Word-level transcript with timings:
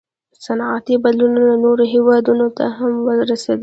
•صنعتي 0.45 0.93
بدلونونه 1.03 1.53
نورو 1.65 1.83
هېوادونو 1.93 2.47
ته 2.57 2.65
هم 2.77 2.91
ورسېدل. 3.07 3.59